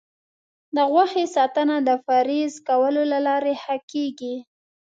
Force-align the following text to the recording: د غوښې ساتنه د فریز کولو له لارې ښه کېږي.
د 0.75 0.77
غوښې 0.91 1.25
ساتنه 1.35 1.75
د 1.87 1.89
فریز 2.05 2.53
کولو 2.67 3.01
له 3.11 3.19
لارې 3.27 3.53
ښه 3.63 3.75
کېږي. 3.91 4.35